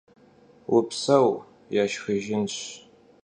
Vupseu, 0.71 1.27
yêsxıjjınş. 1.73 2.55